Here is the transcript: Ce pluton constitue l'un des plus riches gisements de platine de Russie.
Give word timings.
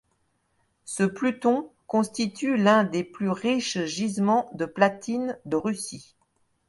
Ce 0.83 1.03
pluton 1.03 1.71
constitue 1.85 2.57
l'un 2.57 2.83
des 2.83 3.03
plus 3.03 3.29
riches 3.29 3.85
gisements 3.85 4.49
de 4.55 4.65
platine 4.65 5.37
de 5.45 5.55
Russie. 5.57 6.15